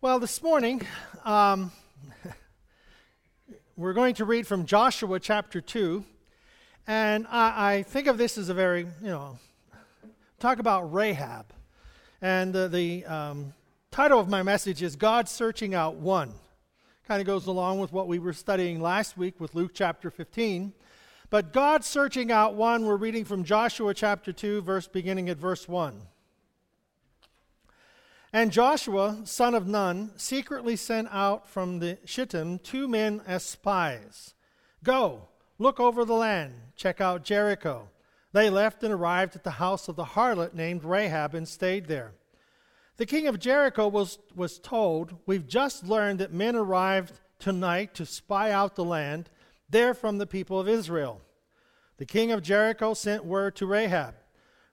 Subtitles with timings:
[0.00, 0.82] Well, this morning,
[1.24, 1.72] um,
[3.76, 6.04] we're going to read from Joshua chapter 2.
[6.86, 9.40] And I, I, think of this as a very, you know,
[10.38, 11.46] talk about Rahab.
[12.22, 13.54] And uh, the um,
[13.90, 16.32] title of my message is God Searching Out One.
[17.08, 20.74] Kind of goes along with what we were studying last week with Luke chapter 15.
[21.28, 25.66] But God Searching Out One, we're reading from Joshua chapter 2, verse beginning at verse
[25.66, 26.02] 1.
[28.32, 34.34] And Joshua, son of Nun, secretly sent out from the Shittim two men as spies.
[34.84, 35.28] Go,
[35.58, 37.88] look over the land, check out Jericho.
[38.32, 42.12] They left and arrived at the house of the harlot named Rahab and stayed there.
[42.98, 48.04] The king of Jericho was, was told, We've just learned that men arrived tonight to
[48.04, 49.30] spy out the land.
[49.70, 51.22] They're from the people of Israel.
[51.96, 54.14] The king of Jericho sent word to Rahab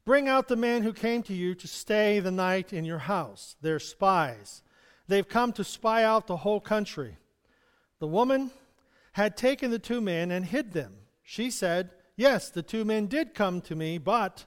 [0.05, 3.55] Bring out the men who came to you to stay the night in your house.
[3.61, 4.61] They're spies.
[5.07, 7.17] They've come to spy out the whole country.
[7.99, 8.51] The woman
[9.13, 10.93] had taken the two men and hid them.
[11.23, 14.45] She said, Yes, the two men did come to me, but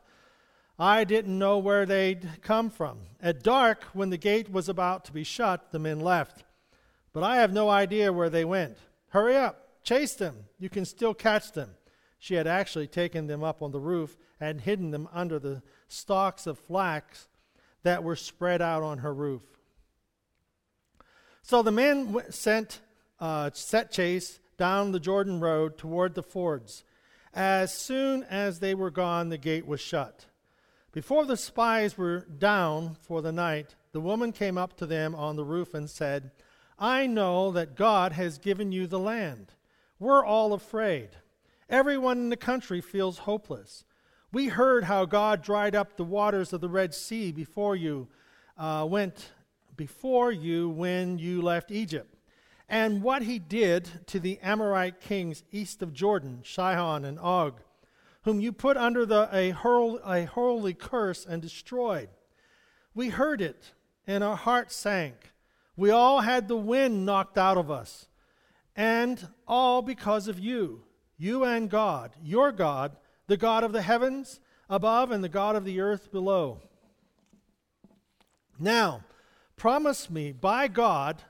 [0.78, 3.00] I didn't know where they'd come from.
[3.20, 6.44] At dark, when the gate was about to be shut, the men left.
[7.12, 8.78] But I have no idea where they went.
[9.08, 10.44] Hurry up, chase them.
[10.58, 11.70] You can still catch them.
[12.18, 16.46] She had actually taken them up on the roof and hidden them under the stalks
[16.46, 17.28] of flax
[17.82, 19.42] that were spread out on her roof.
[21.42, 22.80] So the men sent
[23.20, 26.84] uh, set chase down the Jordan road toward the fords.
[27.34, 30.26] As soon as they were gone, the gate was shut.
[30.92, 35.36] Before the spies were down for the night, the woman came up to them on
[35.36, 36.30] the roof and said,
[36.78, 39.52] I know that God has given you the land.
[39.98, 41.10] We're all afraid.
[41.70, 43.84] Everyone in the country feels hopeless.
[44.32, 48.08] We heard how God dried up the waters of the Red Sea before you
[48.56, 49.32] uh, went
[49.76, 52.16] before you when you left Egypt,
[52.70, 57.60] and what he did to the Amorite kings east of Jordan, Sihon and Og,
[58.22, 62.08] whom you put under the, a, hurl, a holy curse and destroyed.
[62.94, 63.72] We heard it,
[64.06, 65.32] and our hearts sank.
[65.76, 68.08] We all had the wind knocked out of us,
[68.74, 70.82] and all because of you,
[71.18, 72.96] you and God, your God
[73.28, 76.60] the God of the heavens above and the God of the earth below.
[78.58, 79.04] Now,
[79.54, 81.22] promise me, by God,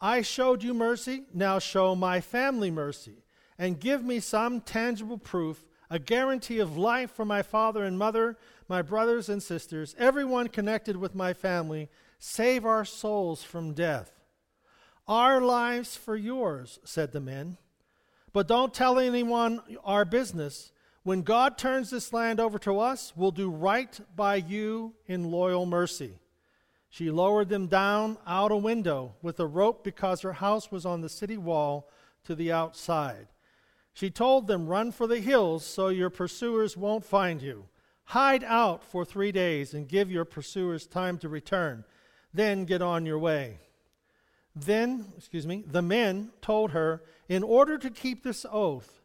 [0.00, 3.22] I showed you mercy, now show my family mercy,
[3.56, 8.36] and give me some tangible proof, a guarantee of life for my father and mother,
[8.68, 11.88] my brothers and sisters, everyone connected with my family.
[12.18, 14.20] Save our souls from death.
[15.06, 17.58] Our lives for yours, said the men.
[18.32, 20.72] But don't tell anyone our business
[21.04, 25.66] when God turns this land over to us, we'll do right by you in loyal
[25.66, 26.12] mercy.
[26.90, 31.00] She lowered them down out a window with a rope because her house was on
[31.00, 31.90] the city wall
[32.24, 33.28] to the outside.
[33.94, 37.64] She told them, Run for the hills so your pursuers won't find you.
[38.04, 41.84] Hide out for three days and give your pursuers time to return.
[42.32, 43.58] Then get on your way.
[44.54, 49.00] Then, excuse me, the men told her, In order to keep this oath,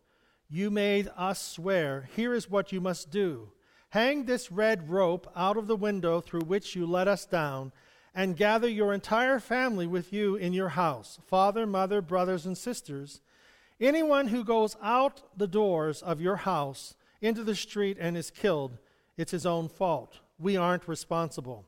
[0.49, 3.51] you made us swear, Here is what you must do.
[3.89, 7.71] Hang this red rope out of the window through which you let us down,
[8.13, 13.21] and gather your entire family with you in your house father, mother, brothers, and sisters.
[13.79, 18.79] Anyone who goes out the doors of your house into the street and is killed,
[19.17, 20.19] it's his own fault.
[20.39, 21.66] We aren't responsible.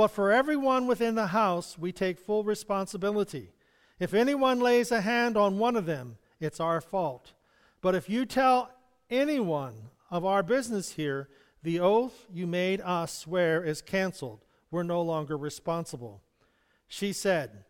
[0.00, 3.50] But for everyone within the house, we take full responsibility.
[3.98, 7.34] If anyone lays a hand on one of them, it's our fault.
[7.82, 8.70] But if you tell
[9.10, 9.74] anyone
[10.10, 11.28] of our business here,
[11.62, 14.40] the oath you made us swear is canceled.
[14.70, 16.22] We're no longer responsible.
[16.88, 17.64] She said,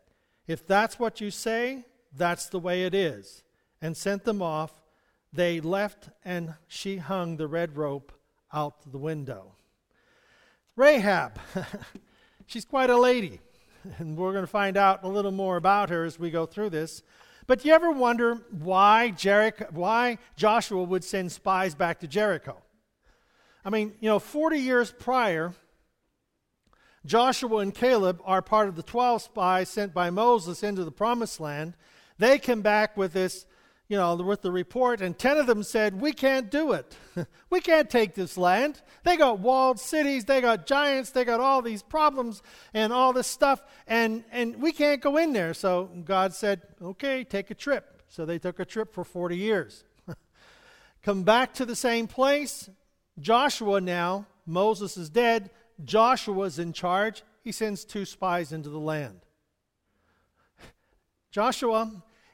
[0.47, 1.85] If that's what you say,
[2.17, 3.43] that's the way it is,
[3.83, 4.81] and sent them off.
[5.33, 8.13] They left, and she hung the red rope
[8.53, 9.57] out the window.
[10.77, 11.41] Rahab,
[12.50, 13.41] she's quite a lady,
[13.98, 16.71] and we're going to find out a little more about her as we go through
[16.71, 17.03] this.
[17.47, 22.57] But do you ever wonder why, Jericho, why Joshua would send spies back to Jericho?
[23.65, 25.54] I mean, you know, 40 years prior,
[27.07, 31.41] Joshua and Caleb are part of the 12 spies sent by Moses into the promised
[31.41, 31.75] land.
[32.19, 33.47] They come back with this
[33.91, 36.97] you know, with the report, and 10 of them said, We can't do it.
[37.51, 38.81] we can't take this land.
[39.03, 42.41] They got walled cities, they got giants, they got all these problems
[42.72, 45.53] and all this stuff, and, and we can't go in there.
[45.54, 48.04] So God said, Okay, take a trip.
[48.07, 49.83] So they took a trip for 40 years.
[51.03, 52.71] Come back to the same place.
[53.19, 55.51] Joshua now, Moses is dead.
[55.83, 57.25] Joshua's in charge.
[57.42, 59.22] He sends two spies into the land.
[61.33, 61.91] Joshua,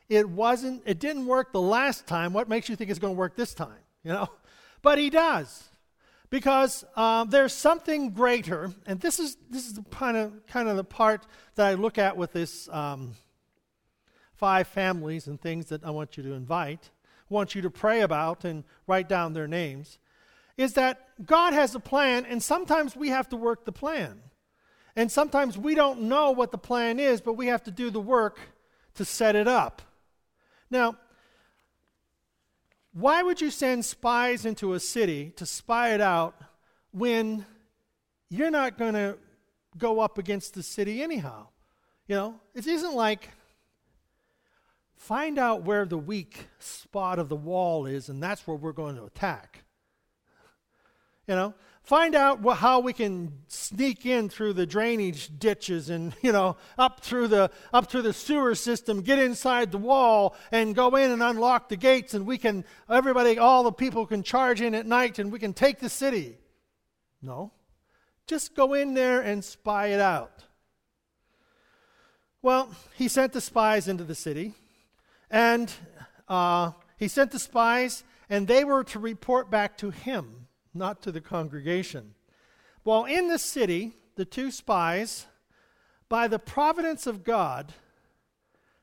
[0.09, 2.33] it wasn't, it didn't work the last time.
[2.33, 3.83] What makes you think it's going to work this time?
[4.05, 4.29] You know?
[4.83, 5.65] But he does.
[6.31, 10.77] Because uh, there's something greater, and this is this is the kind of kind of
[10.77, 11.27] the part
[11.57, 13.15] that I look at with this um,
[14.35, 16.91] five families and things that I want you to invite,
[17.29, 19.99] want you to pray about and write down their names,
[20.57, 24.21] is that God has a plan, and sometimes we have to work the plan.
[24.95, 28.01] And sometimes we don't know what the plan is, but we have to do the
[28.01, 28.39] work
[28.95, 29.83] to set it up.
[30.71, 30.97] Now,
[32.93, 36.35] why would you send spies into a city to spy it out
[36.93, 37.45] when
[38.31, 39.19] you're not going to
[39.77, 41.49] go up against the city anyhow?
[42.09, 43.31] You know, it isn't like
[44.97, 48.97] find out where the weak spot of the wall is, and that's where we're going
[48.97, 49.65] to attack.
[51.29, 51.55] You know,
[51.87, 56.57] find out what, how we can sneak in through the drainage ditches and you know
[56.77, 61.11] up through the up through the sewer system get inside the wall and go in
[61.11, 64.85] and unlock the gates and we can everybody all the people can charge in at
[64.85, 66.37] night and we can take the city.
[67.23, 67.53] No.
[68.27, 70.45] Just go in there and spy it out.
[72.43, 74.55] Well he sent the spies into the city
[75.31, 75.73] and
[76.29, 80.46] uh, he sent the spies and they were to report back to him
[80.77, 82.15] not to the congregation.
[82.83, 85.27] While in the city, the two spies,
[86.09, 87.73] by the providence of God,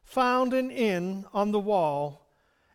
[0.03, 2.27] found an inn on the wall,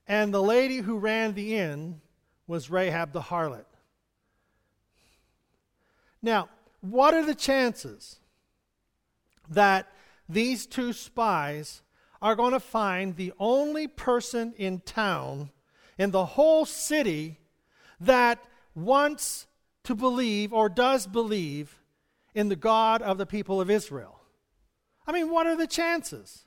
[0.07, 2.01] and the lady who ran the inn
[2.47, 3.67] was Rahab the harlot.
[6.23, 6.49] Now,
[6.81, 8.19] what are the chances
[9.49, 9.93] that
[10.29, 11.83] these two spies
[12.21, 15.51] are going to find the only person in town,
[15.97, 17.39] in the whole city,
[18.01, 18.39] that
[18.85, 19.47] wants
[19.85, 21.79] to believe or does believe
[22.35, 24.21] in the God of the people of Israel.
[25.07, 26.45] I mean, what are the chances?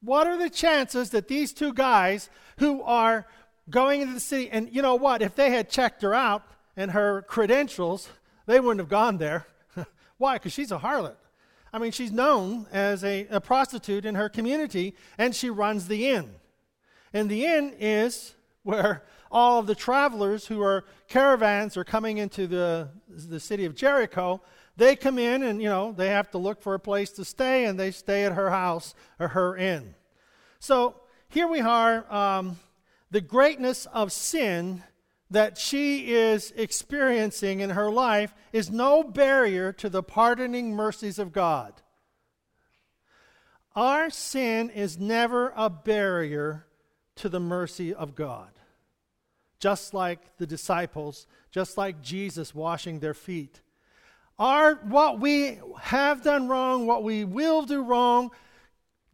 [0.00, 3.26] What are the chances that these two guys who are
[3.68, 5.22] going into the city, and you know what?
[5.22, 6.42] If they had checked her out
[6.76, 8.08] and her credentials,
[8.46, 9.46] they wouldn't have gone there.
[10.18, 10.36] Why?
[10.36, 11.16] Because she's a harlot.
[11.72, 16.08] I mean, she's known as a, a prostitute in her community, and she runs the
[16.08, 16.34] inn.
[17.12, 22.46] And the inn is where all of the travelers who are caravans are coming into
[22.46, 24.40] the, the city of Jericho.
[24.76, 27.66] They come in and, you know, they have to look for a place to stay,
[27.66, 29.94] and they stay at her house or her inn.
[30.58, 30.96] So
[31.28, 32.10] here we are.
[32.12, 32.58] Um,
[33.10, 34.82] the greatness of sin
[35.30, 41.32] that she is experiencing in her life is no barrier to the pardoning mercies of
[41.32, 41.74] God.
[43.76, 46.66] Our sin is never a barrier
[47.16, 48.50] to the mercy of God
[49.60, 53.60] just like the disciples, just like Jesus washing their feet.
[54.38, 58.30] Our, what we have done wrong, what we will do wrong,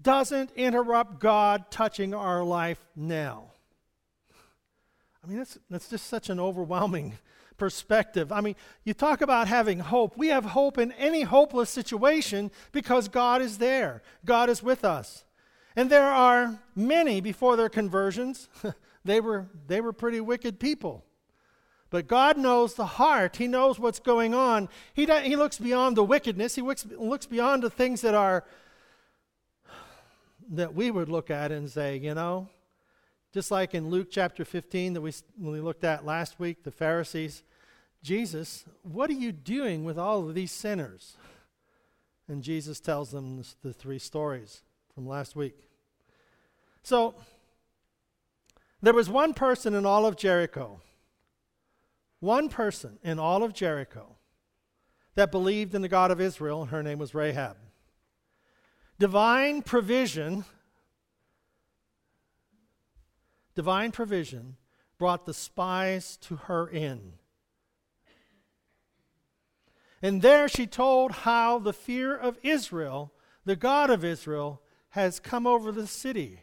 [0.01, 3.51] doesn't interrupt God touching our life now.
[5.23, 7.19] I mean, that's, that's just such an overwhelming
[7.57, 8.31] perspective.
[8.31, 8.55] I mean,
[8.85, 10.17] you talk about having hope.
[10.17, 15.25] We have hope in any hopeless situation because God is there, God is with us.
[15.75, 18.49] And there are many before their conversions
[19.07, 21.05] They were, they were pretty wicked people.
[21.91, 23.37] But God knows the heart.
[23.37, 24.69] He knows what's going on.
[24.93, 26.57] He, he looks beyond the wickedness.
[26.57, 28.45] He looks, looks beyond the things that are
[30.51, 32.49] that we would look at and say, you know,
[33.33, 37.43] just like in Luke chapter 15 that we, we looked at last week, the Pharisees,
[38.03, 41.17] Jesus, what are you doing with all of these sinners?
[42.29, 44.63] And Jesus tells them the three stories
[44.95, 45.69] from last week.
[46.83, 47.15] So,
[48.83, 50.81] there was one person in all of Jericho,
[52.21, 54.17] one person in all of Jericho
[55.15, 57.57] that believed in the God of Israel, and her name was Rahab.
[58.99, 60.45] Divine provision,
[63.55, 64.57] divine provision
[64.99, 67.15] brought the spies to her inn.
[70.03, 73.13] And there she told how the fear of Israel,
[73.45, 76.41] the God of Israel, has come over the city.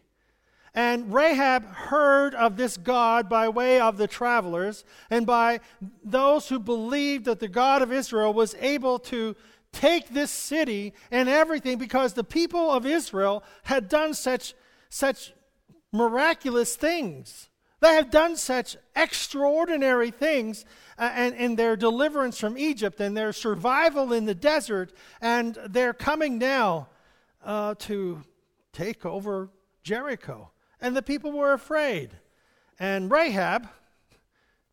[0.75, 5.59] And Rahab heard of this God by way of the travelers and by
[6.03, 9.35] those who believed that the God of Israel was able to
[9.71, 14.55] take this city and everything because the people of Israel had done such,
[14.89, 15.33] such
[15.91, 17.49] miraculous things.
[17.79, 20.65] They have done such extraordinary things
[20.97, 25.93] uh, and, and their deliverance from Egypt and their survival in the desert, and they're
[25.93, 26.87] coming now
[27.43, 28.23] uh, to
[28.71, 29.49] take over
[29.83, 30.52] Jericho
[30.83, 32.11] and the people were afraid.
[32.77, 33.67] And Rahab,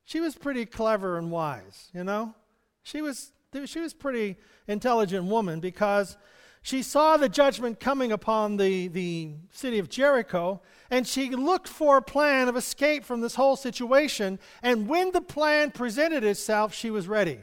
[0.05, 2.35] she was pretty clever and wise, you know?
[2.83, 3.33] She was
[3.64, 4.37] she was pretty
[4.69, 6.17] intelligent woman because
[6.62, 11.97] she saw the judgment coming upon the, the city of Jericho, and she looked for
[11.97, 14.38] a plan of escape from this whole situation.
[14.62, 17.40] And when the plan presented itself, she was ready.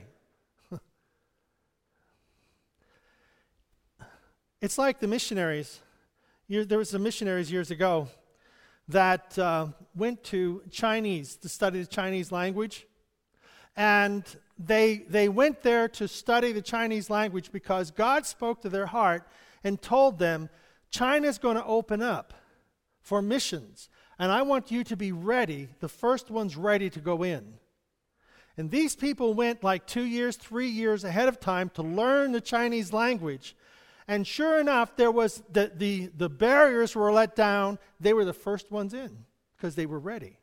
[4.61, 5.81] it's like the missionaries.
[6.47, 8.07] There was some missionaries years ago
[8.87, 12.87] that uh, went to Chinese to study the Chinese language.
[13.75, 14.23] And
[14.57, 19.27] they, they went there to study the Chinese language because God spoke to their heart
[19.63, 20.49] and told them,
[20.89, 22.33] China's going to open up
[23.01, 23.89] for missions.
[24.17, 27.53] And I want you to be ready, the first ones ready to go in.
[28.57, 32.41] And these people went like two years, three years ahead of time to learn the
[32.41, 33.55] Chinese language.
[34.07, 37.77] And sure enough, there was the, the, the barriers were let down.
[37.99, 40.37] They were the first ones in because they were ready.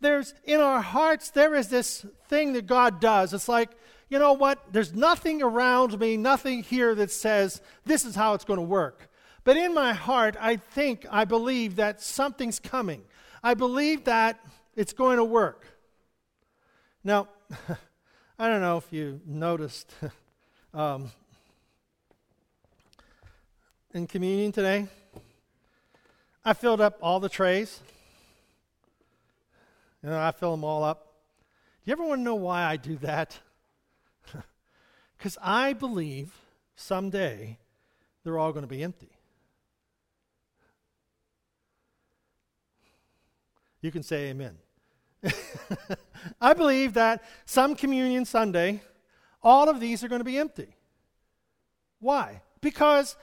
[0.00, 3.32] There's in our hearts, there is this thing that God does.
[3.32, 3.70] It's like,
[4.08, 4.72] you know what?
[4.72, 9.10] There's nothing around me, nothing here that says this is how it's going to work.
[9.44, 13.02] But in my heart, I think, I believe that something's coming.
[13.42, 14.44] I believe that
[14.74, 15.66] it's going to work.
[17.04, 17.28] Now,
[18.38, 19.94] I don't know if you noticed
[20.74, 21.10] um,
[23.94, 24.86] in communion today,
[26.44, 27.80] I filled up all the trays.
[30.02, 31.14] You know, I fill them all up.
[31.84, 33.38] Do you ever want to know why I do that?
[35.16, 36.30] Because I believe
[36.74, 37.56] someday
[38.22, 39.08] they're all going to be empty.
[43.80, 44.58] You can say amen.
[46.40, 48.82] I believe that some communion Sunday,
[49.42, 50.68] all of these are going to be empty.
[51.98, 52.42] Why?
[52.60, 53.16] Because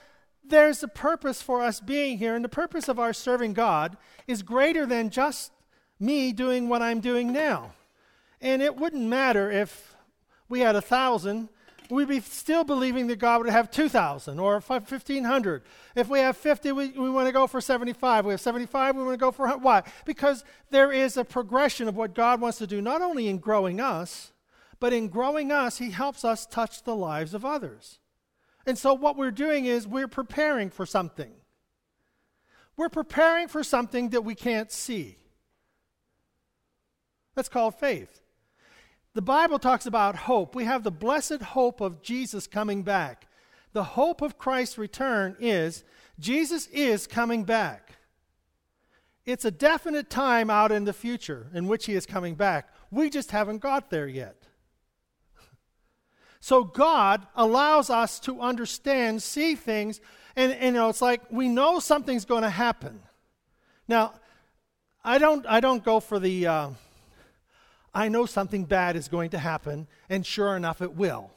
[0.45, 3.97] there's a purpose for us being here, and the purpose of our serving God
[4.27, 5.51] is greater than just
[5.99, 7.71] me doing what I'm doing now.
[8.41, 9.95] And it wouldn't matter if
[10.49, 11.49] we had a thousand,
[11.89, 15.63] we'd be still believing that God would have 2,000 or 1,500.
[15.95, 18.25] If we have 50, we, we want to go for 75.
[18.25, 19.83] We have 75, we want to go for why?
[20.05, 23.79] Because there is a progression of what God wants to do, not only in growing
[23.79, 24.31] us,
[24.79, 27.99] but in growing us, He helps us touch the lives of others.
[28.65, 31.31] And so what we're doing is we're preparing for something.
[32.77, 35.17] We're preparing for something that we can't see.
[37.35, 38.21] That's called faith.
[39.13, 40.55] The Bible talks about hope.
[40.55, 43.27] We have the blessed hope of Jesus coming back.
[43.73, 45.83] The hope of Christ's return is
[46.19, 47.93] Jesus is coming back.
[49.25, 52.69] It's a definite time out in the future in which he is coming back.
[52.91, 54.42] We just haven't got there yet.
[56.43, 60.01] So God allows us to understand, see things,
[60.35, 62.99] and, and you know, it's like we know something's going to happen.
[63.87, 64.15] Now,
[65.05, 66.69] I don't, I don't go for the, uh,
[67.93, 71.31] I know something bad is going to happen, and sure enough, it will.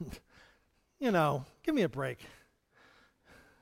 [0.98, 2.20] you know, give me a break.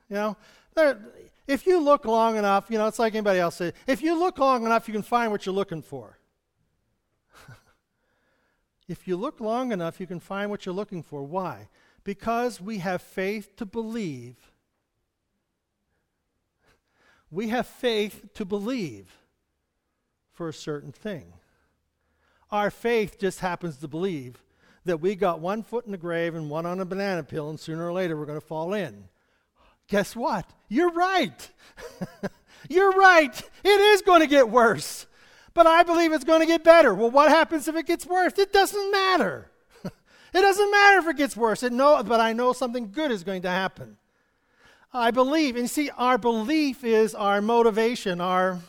[0.09, 0.37] You know,
[0.75, 0.97] there,
[1.45, 4.65] if you look long enough, you know, it's like anybody else if you look long
[4.65, 6.17] enough, you can find what you're looking for.
[8.91, 11.23] If you look long enough, you can find what you're looking for.
[11.23, 11.69] Why?
[12.03, 14.35] Because we have faith to believe.
[17.31, 19.09] We have faith to believe
[20.33, 21.31] for a certain thing.
[22.51, 24.43] Our faith just happens to believe
[24.83, 27.57] that we got one foot in the grave and one on a banana peel, and
[27.57, 29.05] sooner or later we're going to fall in.
[29.87, 30.49] Guess what?
[30.67, 31.49] You're right.
[32.69, 33.41] You're right.
[33.63, 35.05] It is going to get worse.
[35.53, 36.93] But I believe it's going to get better.
[36.93, 38.37] Well, what happens if it gets worse?
[38.37, 39.51] It doesn't matter.
[39.83, 39.91] it
[40.33, 41.63] doesn't matter if it gets worse.
[41.63, 43.97] It but I know something good is going to happen.
[44.93, 45.55] I believe.
[45.55, 48.59] And see, our belief is our motivation, our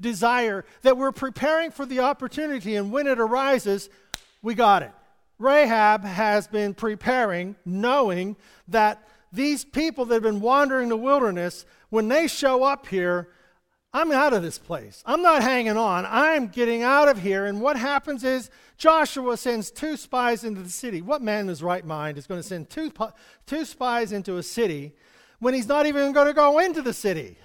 [0.00, 3.88] desire that we're preparing for the opportunity, and when it arises,
[4.42, 4.92] we got it.
[5.38, 8.36] Rahab has been preparing, knowing
[8.68, 13.28] that these people that have been wandering the wilderness, when they show up here,
[13.94, 15.02] I'm out of this place.
[15.04, 16.06] I'm not hanging on.
[16.08, 17.44] I'm getting out of here.
[17.44, 21.02] And what happens is Joshua sends two spies into the city.
[21.02, 22.90] What man in his right mind is going to send two,
[23.46, 24.94] two spies into a city
[25.40, 27.36] when he's not even going to go into the city?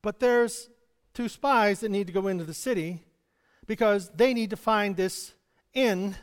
[0.00, 0.70] But there's
[1.12, 3.02] two spies that need to go into the city
[3.66, 5.34] because they need to find this
[5.74, 6.16] inn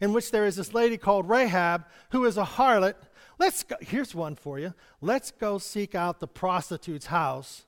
[0.00, 2.94] in which there is this lady called Rahab who is a harlot.
[3.42, 4.72] Let's go, here's one for you.
[5.00, 7.64] Let's go seek out the prostitute's house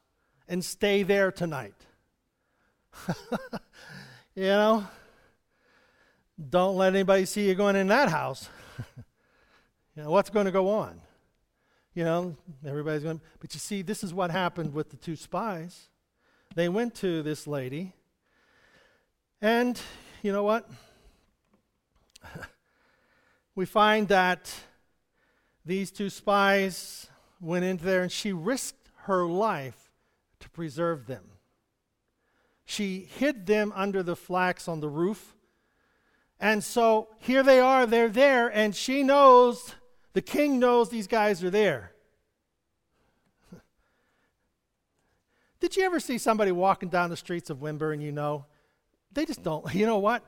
[0.47, 1.75] and stay there tonight.
[4.37, 4.87] you know,
[6.49, 8.49] don't let anybody see you going in that house.
[9.97, 11.01] you know, what's going to go on?
[11.93, 15.89] You know, everybody's going, but you see, this is what happened with the two spies.
[16.55, 17.95] They went to this lady,
[19.43, 19.81] and
[20.23, 20.71] you know what?
[23.57, 24.55] we find that
[25.65, 27.09] these two spies
[27.41, 29.91] went into there and she risked her life
[30.41, 31.25] to preserve them.
[32.65, 35.35] She hid them under the flax on the roof.
[36.41, 39.75] And so here they are, they're there, and she knows,
[40.13, 41.93] the king knows these guys are there.
[45.61, 48.47] Did you ever see somebody walking down the streets of Windber and you know,
[49.13, 50.25] they just don't, you know what?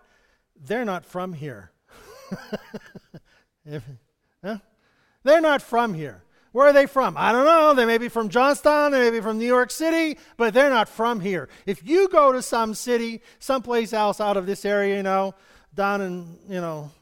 [0.64, 1.70] They're not from here.
[4.42, 4.58] huh?
[5.26, 6.23] They're not from here.
[6.52, 7.16] Where are they from?
[7.18, 7.75] I don't know.
[7.75, 10.88] They may be from Johnstown, they may be from New York City, but they're not
[10.88, 11.49] from here.
[11.66, 15.35] If you go to some city, someplace else out of this area, you know,
[15.75, 16.92] down in, you know,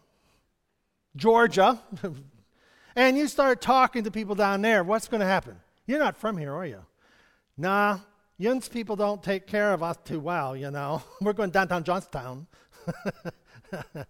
[1.14, 1.78] Georgia,
[2.97, 5.57] and you start talking to people down there, what's going to happen?
[5.87, 6.81] You're not from here, are you?
[7.59, 7.99] Nah,
[8.38, 11.02] Yun's people don't take care of us too well, you know.
[11.21, 12.47] We're going downtown Johnstown.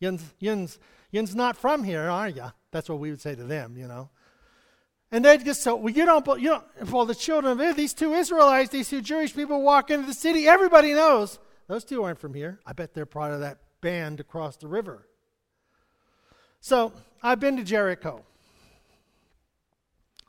[0.00, 0.78] Yun's, Yun's,
[1.10, 2.52] Yun's not from here, are you?
[2.70, 4.10] That's what we would say to them, you know.
[5.12, 7.94] And they'd just say, well, you don't, you don't, well, the children of Israel, these
[7.94, 12.18] two Israelites, these two Jewish people walk into the city, everybody knows those two aren't
[12.18, 12.60] from here.
[12.66, 15.06] I bet they're part of that band across the river.
[16.60, 18.24] So I've been to Jericho.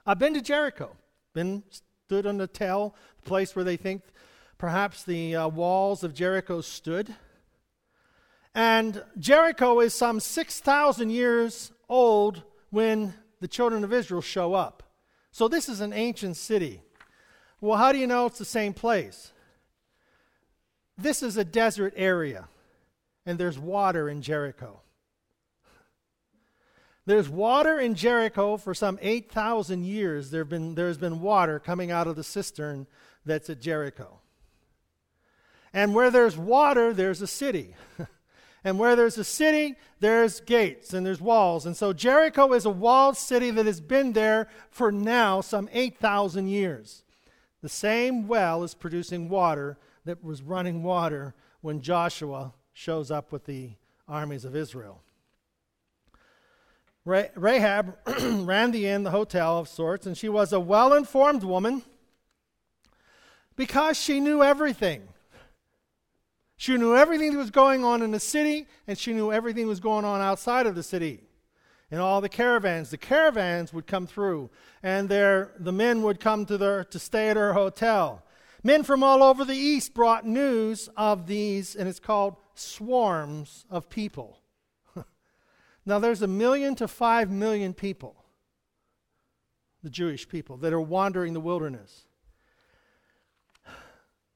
[0.05, 0.95] I've been to Jericho.
[1.33, 4.01] Been stood on the tell, the place where they think
[4.57, 7.15] perhaps the uh, walls of Jericho stood.
[8.53, 14.83] And Jericho is some 6,000 years old when the children of Israel show up.
[15.31, 16.81] So this is an ancient city.
[17.61, 19.31] Well, how do you know it's the same place?
[20.97, 22.47] This is a desert area,
[23.25, 24.81] and there's water in Jericho.
[27.05, 30.29] There's water in Jericho for some 8,000 years.
[30.29, 32.85] There been, there's been water coming out of the cistern
[33.25, 34.19] that's at Jericho.
[35.73, 37.75] And where there's water, there's a city.
[38.63, 41.65] And where there's a city, there's gates and there's walls.
[41.65, 46.47] And so Jericho is a walled city that has been there for now some 8,000
[46.47, 47.03] years.
[47.61, 53.45] The same well is producing water that was running water when Joshua shows up with
[53.45, 53.71] the
[54.07, 55.01] armies of Israel.
[57.03, 61.81] Rahab ran the inn, the hotel of sorts, and she was a well informed woman
[63.55, 65.07] because she knew everything.
[66.61, 69.69] She knew everything that was going on in the city, and she knew everything that
[69.69, 71.23] was going on outside of the city.
[71.89, 74.51] And all the caravans, the caravans would come through,
[74.83, 78.23] and their, the men would come to, their, to stay at her hotel.
[78.61, 83.89] Men from all over the east brought news of these, and it's called swarms of
[83.89, 84.37] people.
[85.87, 88.23] now, there's a million to five million people,
[89.81, 92.03] the Jewish people, that are wandering the wilderness.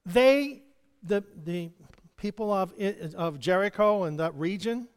[0.07, 0.63] They,
[1.03, 1.69] the, the
[2.25, 2.73] people of,
[3.15, 4.87] of Jericho and that region,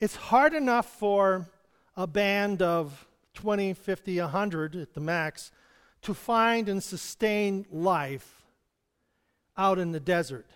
[0.00, 1.48] it's hard enough for
[1.96, 5.50] a band of 20, 50, 100 at the max
[6.02, 8.44] to find and sustain life
[9.56, 10.46] out in the desert.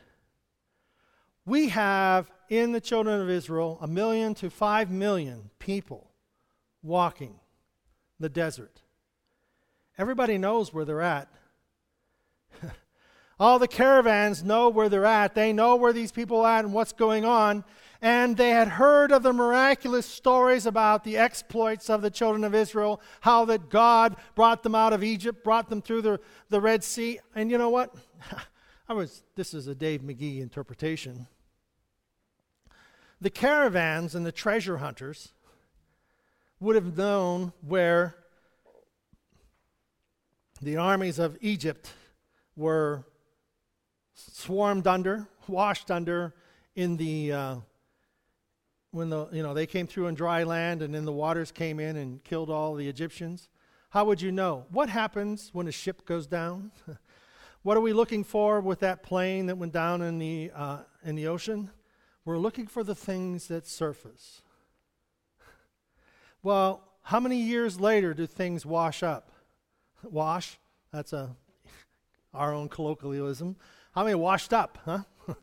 [1.45, 6.13] We have in the children of Israel a million to five million people
[6.81, 7.41] walking
[8.21, 8.83] the desert.
[9.99, 11.27] Everybody knows where they're at.
[13.41, 15.35] All the caravans know where they're at.
[15.35, 17.65] They know where these people are at and what's going on.
[18.03, 22.55] And they had heard of the miraculous stories about the exploits of the children of
[22.55, 26.83] Israel, how that God brought them out of Egypt, brought them through the, the Red
[26.83, 27.21] Sea.
[27.35, 27.95] And you know what?
[28.89, 31.27] I was this is a Dave McGee interpretation.
[33.21, 35.33] The caravans and the treasure hunters
[36.61, 38.15] would have known where
[40.63, 41.93] the armies of Egypt
[42.57, 43.05] were
[44.19, 46.35] swarmed under, washed under
[46.75, 47.57] in the uh,
[48.91, 51.79] when the you know they came through in dry land and then the waters came
[51.81, 53.49] in and killed all the Egyptians.
[53.91, 54.67] How would you know?
[54.71, 56.73] What happens when a ship goes down?
[57.63, 61.15] what are we looking for with that plane that went down in the uh, in
[61.15, 61.71] the ocean?
[62.25, 64.43] We're looking for the things that surface.
[66.41, 69.33] Well, how many years later do things wash up?
[70.05, 70.57] Wash?
[70.93, 71.35] That's a
[72.33, 73.57] our own colloquialism.
[73.99, 75.01] How many washed up, huh?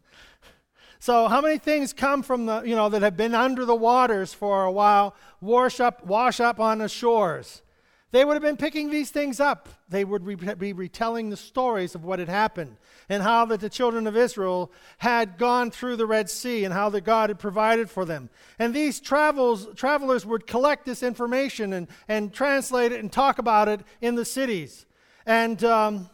[1.00, 4.34] so how many things come from the, you know, that have been under the waters
[4.34, 7.64] for a while, wash up, wash up on the shores?
[8.12, 9.68] They would have been picking these things up.
[9.90, 12.78] They would re- be retelling the stories of what had happened
[13.10, 16.88] and how that the children of Israel had gone through the Red Sea and how
[16.92, 18.30] that God had provided for them.
[18.58, 23.68] And these travels, travelers would collect this information and, and translate it and talk about
[23.68, 24.86] it in the cities.
[25.26, 26.10] And um,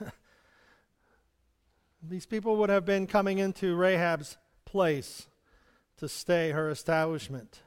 [2.02, 5.28] these people would have been coming into Rahab's place
[5.98, 7.60] to stay her establishment.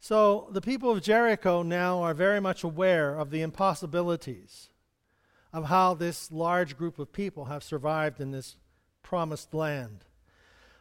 [0.00, 4.70] So the people of Jericho now are very much aware of the impossibilities
[5.52, 8.56] of how this large group of people have survived in this
[9.02, 10.04] promised land.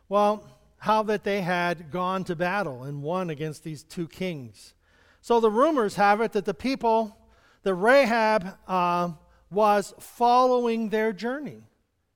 [0.08, 4.74] Well, how that they had gone to battle and won against these two kings.
[5.22, 7.18] So the rumors have it that the people,
[7.64, 9.12] that Rahab uh,
[9.52, 11.69] was following their journey.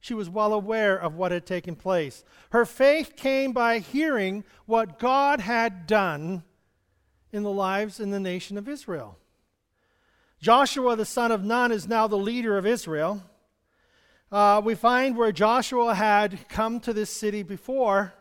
[0.03, 2.25] She was well aware of what had taken place.
[2.49, 6.43] Her faith came by hearing what God had done
[7.31, 9.17] in the lives in the nation of Israel.
[10.41, 13.23] Joshua, the son of Nun, is now the leader of Israel.
[14.29, 18.13] Uh, we find where Joshua had come to this city before,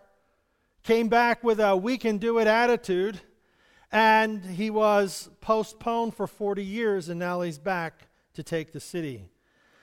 [0.85, 3.21] came back with a we can do it attitude,
[3.91, 9.32] and he was postponed for 40 years, and now he's back to take the city.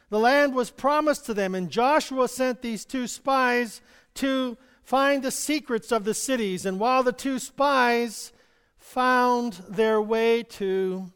[0.10, 3.82] The land was promised to them, and Joshua sent these two spies
[4.15, 6.65] to find the secrets of the cities.
[6.65, 8.34] And while the two spies
[8.78, 11.12] found their way to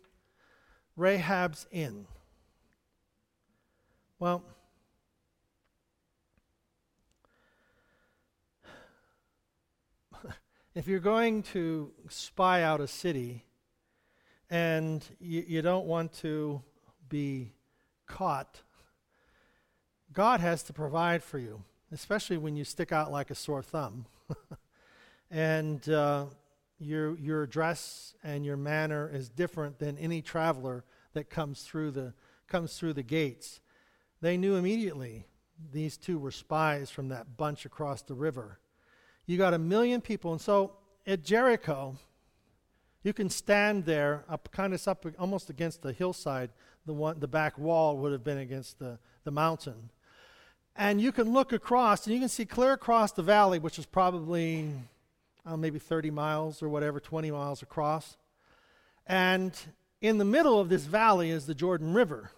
[0.95, 2.05] Rahab's inn,
[4.19, 4.43] well,
[10.75, 13.43] if you're going to spy out a city
[14.51, 16.61] and you, you don't want to
[17.09, 17.53] be
[18.05, 18.61] caught
[20.13, 24.05] God has to provide for you, especially when you stick out like a sore thumb.
[25.31, 26.25] and uh,
[26.79, 32.13] your, your dress and your manner is different than any traveler that comes through the,
[32.47, 33.59] comes through the gates.
[34.21, 35.25] They knew immediately
[35.71, 38.59] these two were spies from that bunch across the river.
[39.25, 40.31] You got a million people.
[40.31, 40.73] And so
[41.07, 41.95] at Jericho,
[43.03, 46.51] you can stand there up kind of up almost against the hillside.
[46.85, 49.89] The, one, the back wall would have been against the, the mountain.
[50.75, 53.85] And you can look across, and you can see clear across the valley, which is
[53.85, 54.71] probably
[55.45, 58.17] uh, maybe 30 miles or whatever, 20 miles across.
[59.05, 59.57] And
[60.01, 62.31] in the middle of this valley is the Jordan River.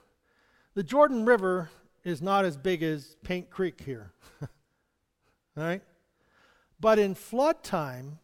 [0.74, 1.70] The Jordan River
[2.04, 4.12] is not as big as Paint Creek here.
[4.42, 4.48] All
[5.56, 5.82] right?
[6.80, 8.20] But in flood time,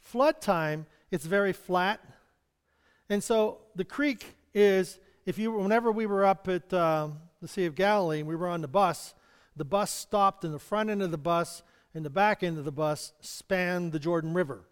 [0.00, 2.00] flood time, it's very flat.
[3.08, 7.08] And so the creek is, if you, whenever we were up at uh,
[7.40, 9.14] the Sea of Galilee and we were on the bus,
[9.58, 11.62] the bus stopped, and the front end of the bus
[11.94, 14.64] and the back end of the bus spanned the Jordan River.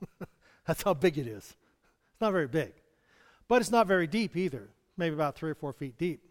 [0.66, 1.54] That's how big it is.
[2.12, 2.72] It's not very big,
[3.48, 6.22] but it's not very deep either, maybe about three or four feet deep.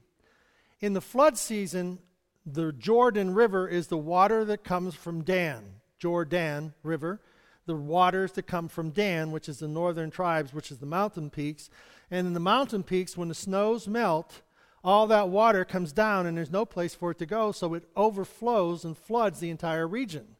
[0.79, 1.99] In the flood season,
[2.45, 5.63] the Jordan River is the water that comes from Dan,
[5.99, 7.21] Jordan River,
[7.65, 11.29] the waters that come from Dan, which is the northern tribes, which is the mountain
[11.29, 11.69] peaks.
[12.11, 14.41] And in the mountain peaks, when the snows melt,
[14.83, 17.83] all that water comes down and there's no place for it to go, so it
[17.95, 20.35] overflows and floods the entire region.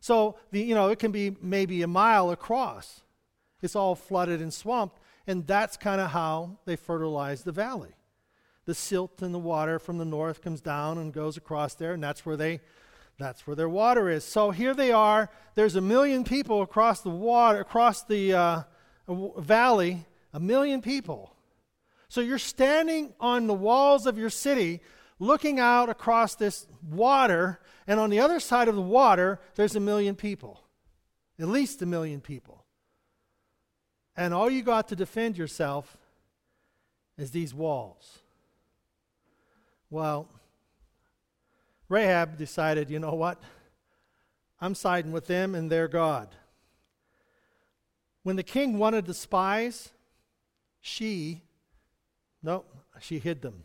[0.00, 3.00] So, the, you know, it can be maybe a mile across.
[3.62, 7.94] It's all flooded and swamped, and that's kind of how they fertilize the valley.
[8.64, 12.02] The silt and the water from the north comes down and goes across there, and
[12.02, 12.60] that's where they
[13.18, 14.24] that's where their water is.
[14.24, 15.30] So here they are.
[15.54, 18.62] There's a million people across the water, across the uh,
[19.36, 20.06] valley.
[20.32, 21.34] A million people.
[22.10, 24.80] So you're standing on the walls of your city,
[25.20, 29.80] looking out across this water, and on the other side of the water, there's a
[29.80, 30.60] million people.
[31.38, 32.64] At least a million people.
[34.16, 35.96] And all you got to defend yourself
[37.16, 38.18] is these walls.
[39.88, 40.26] Well,
[41.88, 43.40] Rahab decided, you know what?
[44.60, 46.34] I'm siding with them and their God.
[48.24, 49.90] When the king wanted the spies,
[50.80, 51.42] she
[52.42, 52.64] no,
[53.00, 53.64] she hid them.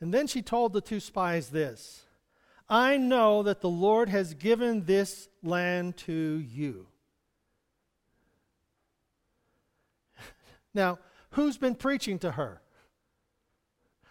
[0.00, 2.04] And then she told the two spies this
[2.68, 6.86] I know that the Lord has given this land to you.
[10.74, 10.98] now,
[11.30, 12.60] who's been preaching to her?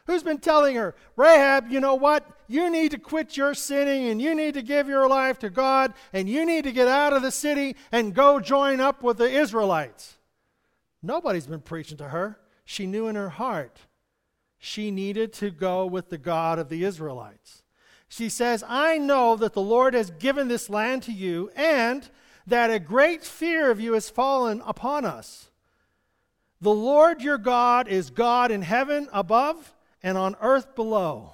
[0.08, 2.24] Who's been telling her, Rahab, you know what?
[2.48, 5.96] You need to quit your sinning and you need to give your life to God
[6.14, 9.28] and you need to get out of the city and go join up with the
[9.28, 10.14] Israelites.
[11.02, 13.80] Nobody's been preaching to her she knew in her heart
[14.58, 17.62] she needed to go with the God of the Israelites.
[18.08, 22.10] She says, I know that the Lord has given this land to you, and
[22.48, 25.50] that a great fear of you has fallen upon us.
[26.62, 31.34] The Lord your God is God in heaven above and on earth below.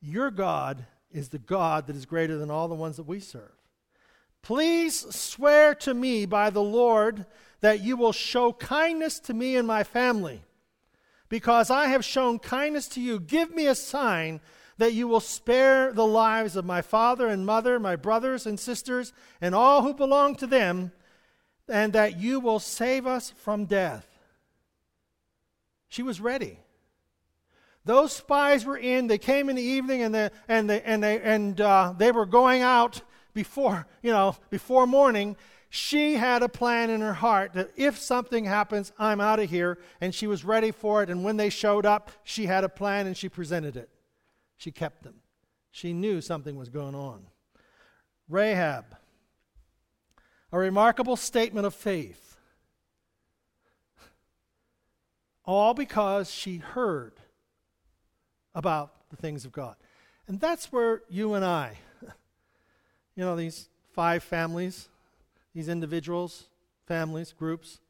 [0.00, 3.50] Your God is the God that is greater than all the ones that we serve.
[4.42, 7.26] Please swear to me by the Lord
[7.60, 10.42] that you will show kindness to me and my family.
[11.28, 14.40] Because I have shown kindness to you, give me a sign
[14.78, 19.12] that you will spare the lives of my father and mother, my brothers and sisters,
[19.40, 20.90] and all who belong to them,
[21.68, 24.06] and that you will save us from death.
[25.88, 26.58] She was ready.
[27.84, 29.06] Those spies were in.
[29.06, 32.26] They came in the evening, and the, and they and they and uh, they were
[32.26, 33.02] going out
[33.34, 35.36] before you know before morning.
[35.72, 39.78] She had a plan in her heart that if something happens, I'm out of here,
[40.00, 41.08] and she was ready for it.
[41.08, 43.88] And when they showed up, she had a plan and she presented it.
[44.56, 45.14] She kept them.
[45.70, 47.22] She knew something was going on.
[48.28, 48.84] Rahab,
[50.50, 52.36] a remarkable statement of faith.
[55.44, 57.14] All because she heard
[58.56, 59.76] about the things of God.
[60.26, 61.78] And that's where you and I,
[63.14, 64.89] you know, these five families,
[65.54, 66.44] these individuals,
[66.86, 67.80] families, groups,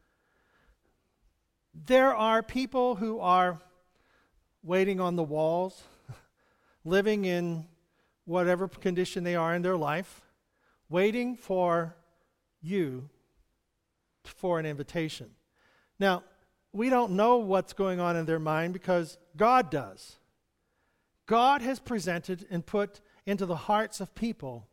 [1.74, 3.60] there are people who are
[4.62, 5.82] waiting on the walls,
[6.84, 7.66] living in
[8.24, 10.22] whatever condition they are in their life,
[10.88, 11.96] waiting for
[12.60, 13.08] you
[14.24, 15.30] for an invitation.
[15.98, 16.24] Now,
[16.72, 20.18] we don't know what's going on in their mind because God does.
[21.26, 24.68] God has presented and put into the hearts of people,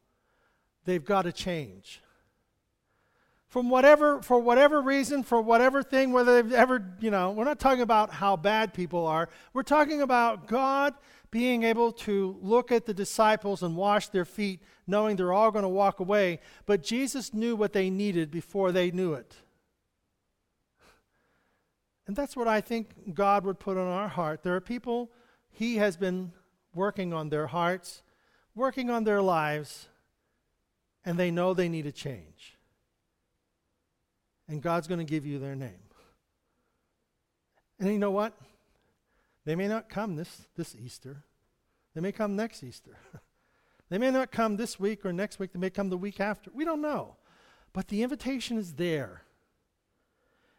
[0.86, 2.02] they've got to change.
[3.48, 7.60] From whatever, for whatever reason, for whatever thing, whether they've ever, you know, we're not
[7.60, 9.30] talking about how bad people are.
[9.54, 10.94] We're talking about God
[11.32, 15.64] being able to look at the disciples and wash their feet, knowing they're all going
[15.64, 16.40] to walk away.
[16.66, 19.36] But Jesus knew what they needed before they knew it.
[22.06, 24.44] And that's what I think God would put on our heart.
[24.44, 25.12] There are people
[25.50, 26.32] He has been
[26.74, 28.04] working on their hearts,
[28.56, 29.88] working on their lives,
[31.04, 32.57] and they know they need a change.
[34.48, 35.80] And God's going to give you their name.
[37.80, 38.34] And you know what?
[39.46, 41.24] They may not come this, this Easter.
[41.94, 42.98] They may come next Easter.
[43.90, 45.54] they may not come this week or next week.
[45.54, 46.52] They may come the week after.
[46.54, 47.16] We don't know.
[47.74, 49.24] But the invitation is there.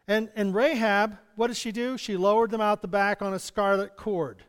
[0.06, 1.98] And, and Rahab, what did she do?
[1.98, 4.42] She lowered them out the back on a scarlet cord.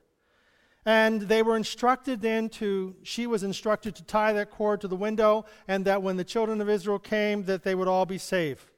[0.86, 4.96] And they were instructed then to, she was instructed to tie that cord to the
[4.96, 8.72] window, and that when the children of Israel came, that they would all be safe.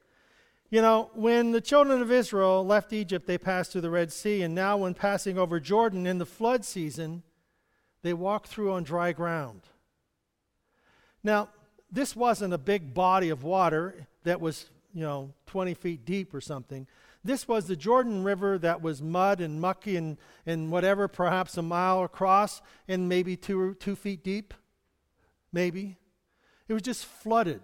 [0.71, 4.41] You know, when the children of Israel left Egypt, they passed through the Red Sea,
[4.41, 7.23] and now when passing over Jordan in the flood season,
[8.03, 9.63] they walked through on dry ground.
[11.23, 11.49] Now,
[11.91, 16.39] this wasn't a big body of water that was, you know, 20 feet deep or
[16.39, 16.87] something.
[17.21, 21.61] This was the Jordan River that was mud and mucky and, and whatever, perhaps a
[21.61, 24.53] mile across and maybe two, two feet deep.
[25.51, 25.97] Maybe.
[26.69, 27.61] It was just flooded.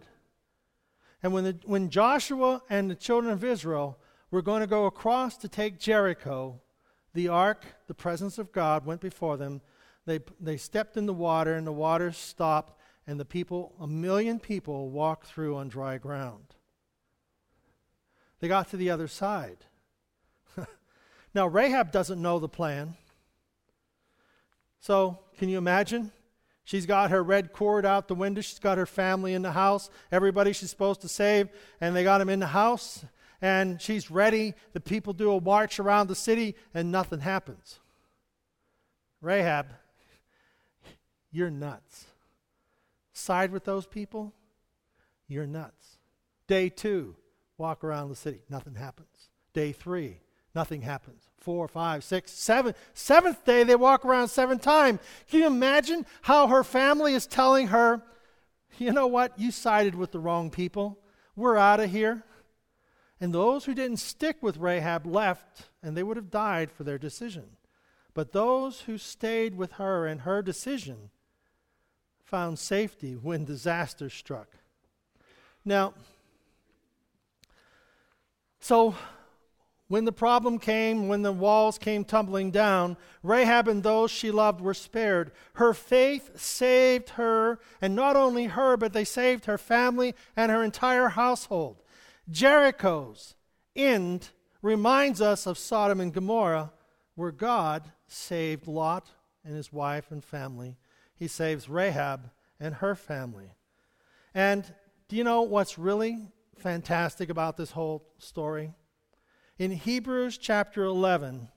[1.24, 3.98] And when, the, when Joshua and the children of Israel
[4.30, 6.62] were going to go across to take Jericho,
[7.14, 9.62] the ark, the presence of God, went before them.
[10.06, 14.40] They, they stepped in the water, and the water stopped, and the people, a million
[14.40, 16.56] people, walked through on dry ground.
[18.40, 19.58] They got to the other side.
[21.34, 22.96] now, Rahab doesn't know the plan.
[24.80, 26.12] So, can you imagine?
[26.68, 28.42] She's got her red cord out the window.
[28.42, 29.90] She's got her family in the house.
[30.12, 31.48] Everybody she's supposed to save,
[31.80, 33.06] and they got him in the house.
[33.42, 34.54] And she's ready.
[34.74, 37.80] The people do a march around the city, and nothing happens.
[39.22, 39.68] Rahab,
[41.32, 42.08] you're nuts.
[43.14, 44.34] Side with those people?
[45.30, 46.00] You're nuts.
[46.48, 47.16] Day two,
[47.58, 48.42] walk around the city.
[48.50, 49.30] Nothing happens.
[49.54, 50.20] Day three,
[50.54, 51.27] nothing happens.
[51.48, 52.76] Four, five, six, seven.
[52.94, 55.00] Seventh day, they walk around seven times.
[55.30, 58.02] Can you imagine how her family is telling her,
[58.78, 59.40] you know what?
[59.40, 61.00] You sided with the wrong people.
[61.38, 62.26] We're out of here.
[63.22, 66.98] And those who didn't stick with Rahab left, and they would have died for their
[66.98, 67.46] decision.
[68.14, 71.12] But those who stayed with her and her decision
[72.26, 74.50] found safety when disaster struck.
[75.64, 75.94] Now,
[78.60, 78.96] so,
[79.88, 84.60] when the problem came, when the walls came tumbling down, Rahab and those she loved
[84.60, 85.32] were spared.
[85.54, 90.64] Her faith saved her, and not only her, but they saved her family and her
[90.64, 91.82] entire household.
[92.30, 93.36] Jericho's
[93.76, 94.30] end
[94.62, 96.74] reminds us of Sodom and Gomorrah,
[97.16, 99.10] where God saved Lot
[99.46, 100.78] and his wife and family.
[101.16, 103.52] He saves Rahab and her family.
[104.34, 104.66] And
[105.08, 108.74] do you know what's really fantastic about this whole story?
[109.60, 111.48] In Hebrews chapter 11,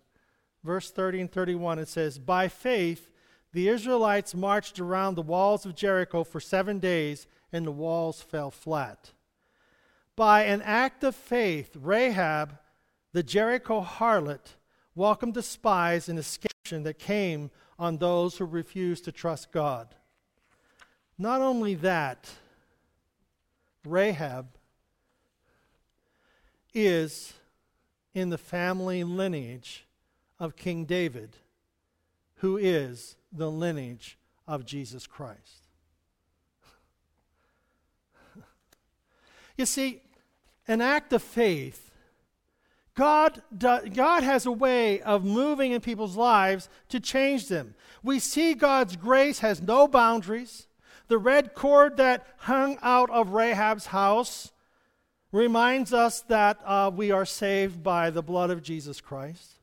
[0.65, 3.11] verse 30 and 31, it says, By faith,
[3.53, 8.51] the Israelites marched around the walls of Jericho for seven days, and the walls fell
[8.51, 9.13] flat.
[10.17, 12.59] By an act of faith, Rahab,
[13.13, 14.55] the Jericho harlot,
[14.95, 19.95] welcomed the spies and escaped that came on those who refused to trust God.
[21.19, 22.31] Not only that,
[23.85, 24.47] Rahab
[26.73, 27.33] is
[28.15, 29.87] in the family lineage
[30.39, 31.37] of King David,
[32.37, 35.63] who is the lineage of Jesus Christ.
[39.57, 40.01] You see,
[40.67, 41.91] an act of faith,
[42.95, 47.75] God, God has a way of moving in people's lives to change them.
[48.03, 50.67] We see God's grace has no boundaries.
[51.09, 54.53] The red cord that hung out of Rahab's house
[55.33, 59.59] reminds us that uh, we are saved by the blood of Jesus Christ.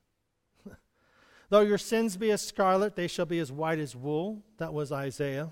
[1.50, 4.44] Though your sins be as scarlet, they shall be as white as wool.
[4.58, 5.52] That was Isaiah.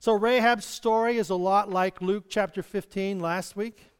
[0.00, 3.90] So Rahab's story is a lot like Luke chapter 15 last week.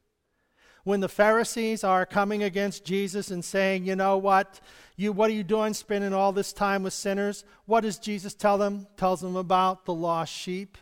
[0.84, 4.60] When the Pharisees are coming against Jesus and saying, you know what,
[4.96, 7.44] you, what are you doing spending all this time with sinners?
[7.66, 8.86] What does Jesus tell them?
[8.96, 10.78] Tells them about the lost sheep.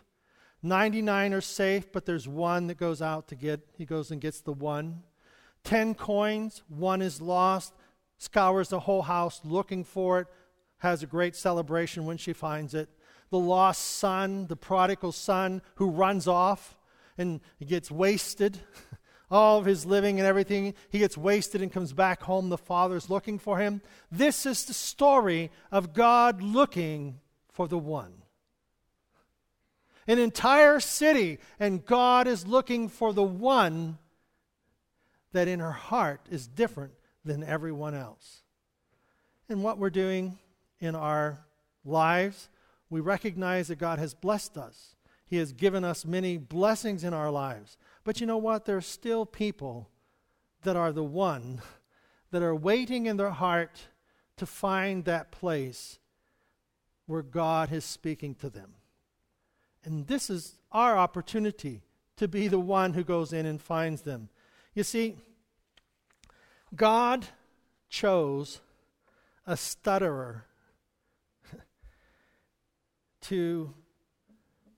[0.63, 4.41] 99 are safe, but there's one that goes out to get, he goes and gets
[4.41, 5.03] the one.
[5.65, 7.75] 10 coins, one is lost,
[8.19, 10.27] scours the whole house looking for it,
[10.79, 12.89] has a great celebration when she finds it.
[13.31, 16.77] The lost son, the prodigal son who runs off
[17.19, 18.59] and gets wasted.
[19.31, 22.49] All of his living and everything, he gets wasted and comes back home.
[22.49, 23.83] The father's looking for him.
[24.11, 27.19] This is the story of God looking
[27.51, 28.13] for the one
[30.07, 33.99] an entire city, and God is looking for the one
[35.33, 36.93] that in her heart is different
[37.25, 38.43] than everyone else.
[39.49, 40.39] And what we're doing
[40.81, 41.45] in our
[41.85, 42.49] lives,
[42.89, 44.95] we recognize that God has blessed us.
[45.27, 47.77] He has given us many blessings in our lives.
[48.05, 48.65] But you know what?
[48.65, 49.91] There are still people
[50.63, 51.61] that are the one
[52.31, 53.89] that are waiting in their heart
[54.37, 55.99] to find that place
[57.07, 58.76] where God is speaking to them.
[59.87, 61.81] And this is our opportunity
[62.17, 64.29] to be the one who goes in and finds them.
[64.75, 65.17] You see,
[66.75, 67.29] God
[67.89, 68.61] chose
[69.47, 70.45] a stutterer
[73.23, 73.73] to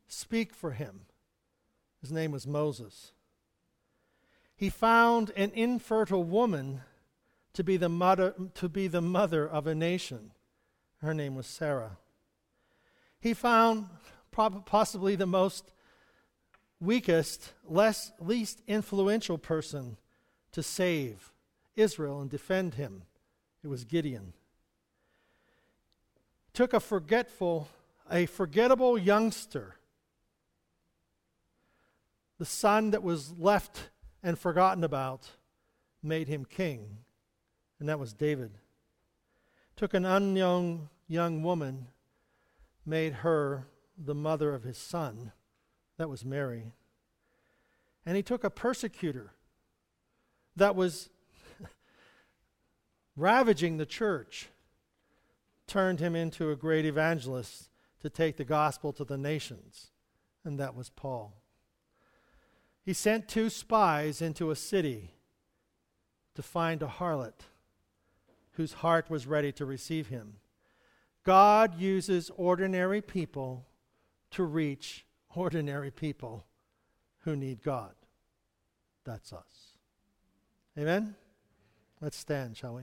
[0.09, 1.07] speak for him.
[2.03, 3.13] His name was Moses.
[4.55, 6.83] He found an infertile woman
[7.55, 10.33] to be the mother, to be the mother of a nation.
[11.01, 11.97] Her name was Sarah.
[13.21, 13.87] He found
[14.65, 15.73] possibly the most
[16.81, 19.97] weakest, less, least influential person
[20.53, 21.33] to save
[21.77, 23.03] Israel and defend him.
[23.63, 24.33] It was Gideon.
[26.53, 27.69] Took a forgetful,
[28.11, 29.77] a forgettable youngster,
[32.39, 33.91] the son that was left
[34.23, 35.31] and forgotten about,
[36.03, 36.99] made him king,
[37.81, 38.53] and that was David.
[39.77, 41.89] Took an unyoung young woman,
[42.85, 43.67] made her
[43.99, 45.33] the mother of his son.
[45.97, 46.73] That was Mary.
[48.07, 49.33] And he took a persecutor
[50.57, 51.11] that was
[53.17, 54.49] ravaging the church,
[55.67, 57.69] turned him into a great evangelist
[58.01, 59.89] to take the gospel to the nations.
[60.45, 61.35] And that was Paul.
[62.85, 65.11] He sent two spies into a city
[66.35, 67.45] to find a harlot
[68.53, 70.37] whose heart was ready to receive him.
[71.25, 73.68] God uses ordinary people
[74.33, 76.47] to reach ordinary people
[77.21, 77.95] who need God.
[79.05, 79.73] That's us.
[80.77, 81.15] Amen?
[82.01, 82.83] Let's stand, shall we?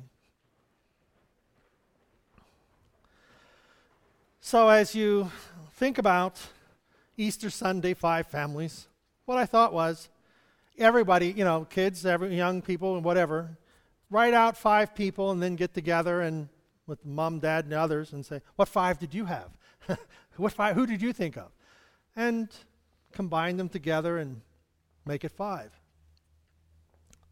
[4.41, 5.31] So, as you
[5.73, 6.39] think about
[7.17, 8.87] Easter Sunday, five families,
[9.25, 10.09] what I thought was
[10.77, 13.57] everybody, you know, kids, every, young people, and whatever,
[14.09, 16.49] write out five people and then get together and
[16.87, 19.49] with mom, dad, and others and say, What five did you have?
[20.37, 21.49] What five, who did you think of?
[22.13, 22.49] And
[23.13, 24.41] combine them together and
[25.05, 25.71] make it five.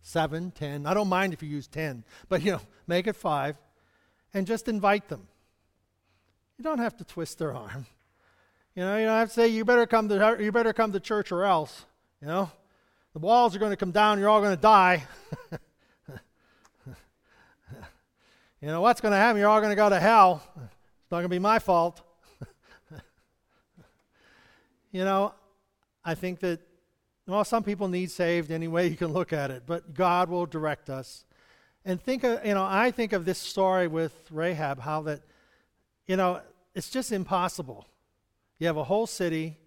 [0.02, 0.86] Seven, ten.
[0.86, 3.58] I don't mind if you use ten, but you know, make it five
[4.34, 5.28] and just invite them.
[6.58, 7.86] You don't have to twist their arm.
[8.76, 11.00] You know, you don't have to say, you better come to, you better come to
[11.00, 11.86] church or else.
[12.22, 12.52] You know,
[13.14, 15.04] the walls are going to come down, you're all going to die.
[18.64, 19.42] you know, what's going to happen?
[19.42, 20.42] You're all going to go to hell.
[20.56, 22.02] It's not going to be my fault.
[24.94, 25.34] You know,
[26.06, 26.60] I think that,
[27.26, 30.46] well, some people need saved any way you can look at it, but God will
[30.46, 31.26] direct us.
[31.84, 35.24] And think of, you know, I think of this story with Rahab, how that,
[36.06, 36.42] you know,
[36.76, 37.88] it's just impossible.
[38.60, 39.58] You have a whole city.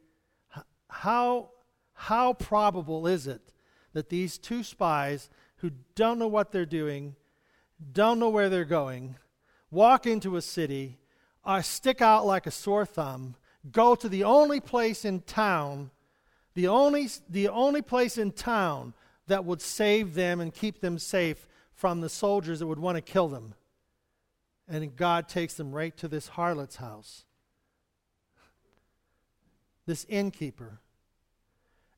[0.88, 1.50] How,
[1.92, 3.52] how probable is it
[3.94, 7.16] that these two spies who don't know what they're doing,
[7.92, 9.16] don't know where they're going,
[9.70, 10.98] walk into a city,
[11.44, 13.36] I stick out like a sore thumb,
[13.70, 15.90] go to the only place in town,
[16.54, 18.94] the only, the only place in town
[19.26, 23.02] that would save them and keep them safe from the soldiers that would want to
[23.02, 23.54] kill them.
[24.68, 27.24] And God takes them right to this harlot's house,
[29.84, 30.80] this innkeeper.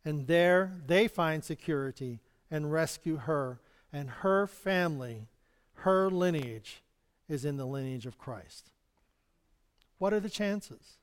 [0.04, 2.20] And there they find security
[2.50, 3.60] and rescue her
[3.92, 5.28] and her family,
[5.78, 6.82] her lineage
[7.28, 8.70] is in the lineage of Christ.
[9.98, 10.96] What are the chances?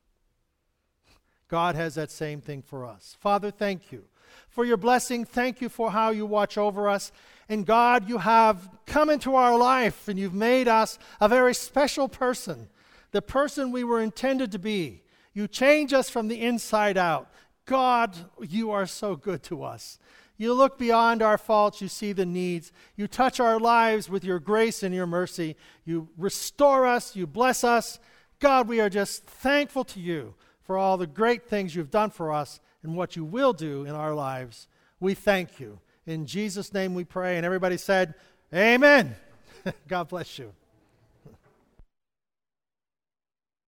[1.48, 3.16] God has that same thing for us.
[3.20, 4.06] Father, thank you
[4.50, 5.26] for your blessing.
[5.26, 7.12] Thank you for how you watch over us.
[7.48, 12.10] And God, you have come into our life and you've made us a very special
[12.10, 12.70] person,
[13.12, 15.04] the person we were intended to be.
[15.34, 17.30] You change us from the inside out.
[17.66, 20.00] God, you are so good to us.
[20.38, 22.72] You look beyond our faults, you see the needs.
[22.96, 25.56] You touch our lives with your grace and your mercy.
[25.86, 28.00] You restore us, you bless us.
[28.40, 32.34] God, we are just thankful to you for all the great things you've done for
[32.34, 34.68] us and what you will do in our lives.
[35.00, 35.80] We thank you.
[36.06, 37.38] In Jesus' name we pray.
[37.38, 38.14] And everybody said,
[38.54, 39.16] Amen.
[39.88, 40.54] God bless you.